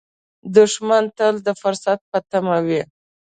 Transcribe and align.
دښمن 0.55 1.03
تل 1.17 1.35
د 1.47 1.49
فرصت 1.61 1.99
په 2.11 2.17
تمه 2.29 2.57
وي 2.67 2.81